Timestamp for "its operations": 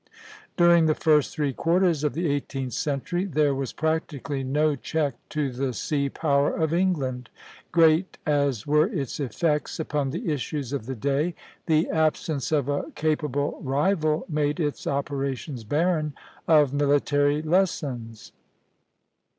14.59-15.63